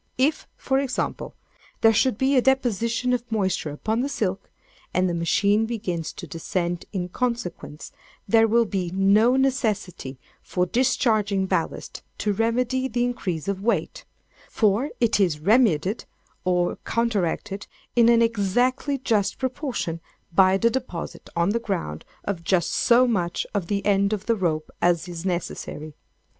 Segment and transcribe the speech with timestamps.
[0.17, 1.35] If, for example,
[1.81, 4.49] there should be a deposition of moisture upon the silk,
[4.95, 7.91] and the machine begins to descend in consequence,
[8.27, 14.03] there will be no necessity for discharging ballast to remedy the increase of weight,
[14.49, 16.05] for it is remedied,
[16.45, 19.99] or counteracted, in an exactly just proportion,
[20.33, 24.35] by the deposit on the ground of just so much of the end of the
[24.35, 25.93] rope as is necessary.